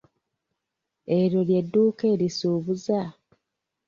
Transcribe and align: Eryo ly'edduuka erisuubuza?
Eryo 1.17 1.41
ly'edduuka 1.47 2.03
erisuubuza? 2.13 2.99